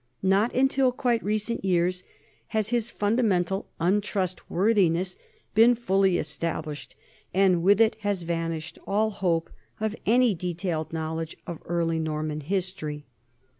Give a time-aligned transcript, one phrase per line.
[0.23, 2.03] Not until quite recent years
[2.47, 5.15] has his fundamen tal untrustworthiness
[5.53, 6.95] been fully established,
[7.35, 13.05] and with it has vanished all hope of any detailed knowledge of early Norman history.